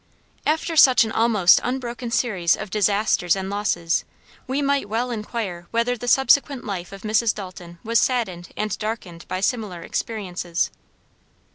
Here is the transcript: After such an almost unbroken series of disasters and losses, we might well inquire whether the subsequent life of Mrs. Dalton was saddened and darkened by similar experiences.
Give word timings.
After 0.47 0.75
such 0.75 1.03
an 1.03 1.11
almost 1.11 1.61
unbroken 1.63 2.09
series 2.09 2.57
of 2.57 2.71
disasters 2.71 3.35
and 3.35 3.51
losses, 3.51 4.03
we 4.47 4.59
might 4.59 4.89
well 4.89 5.11
inquire 5.11 5.67
whether 5.69 5.95
the 5.95 6.07
subsequent 6.07 6.63
life 6.65 6.91
of 6.91 7.03
Mrs. 7.03 7.35
Dalton 7.35 7.77
was 7.83 7.99
saddened 7.99 8.49
and 8.57 8.75
darkened 8.79 9.27
by 9.27 9.41
similar 9.41 9.83
experiences. 9.83 10.71